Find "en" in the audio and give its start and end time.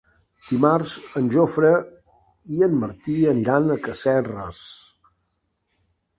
1.19-1.27, 2.69-2.75